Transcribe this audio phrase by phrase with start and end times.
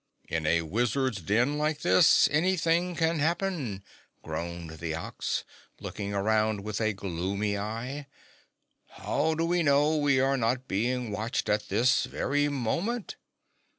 [0.27, 3.83] "In a wizard's den like this, anything can happen,"
[4.23, 5.43] groaned the Ox,
[5.79, 8.07] looking around with a gloomy eye.
[8.87, 13.15] "How do we know we are not being watched at this very moment?